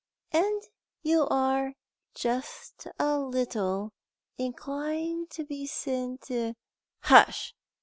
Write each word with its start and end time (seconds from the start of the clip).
"And 0.31 0.63
you 1.03 1.27
are 1.29 1.73
just 2.15 2.87
a 2.97 3.19
little 3.19 3.93
inclined 4.35 5.29
to 5.29 5.43
be 5.45 5.67
senti" 5.67 6.55
"Hush! 7.03 7.53